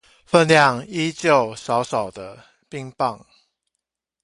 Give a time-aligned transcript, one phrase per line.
[0.25, 3.23] 份量依舊少少的冰棒